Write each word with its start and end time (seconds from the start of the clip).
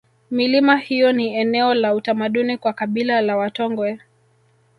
milima 0.31 0.77
hiyo 0.77 1.11
ni 1.13 1.35
eneo 1.35 1.73
la 1.73 1.95
utamaduni 1.95 2.57
kwa 2.57 2.73
kabila 2.73 3.21
la 3.21 3.37
watongwe 3.37 3.99